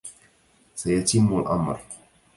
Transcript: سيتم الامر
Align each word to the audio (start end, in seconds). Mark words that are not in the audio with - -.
سيتم 0.75 1.33
الامر 1.39 1.79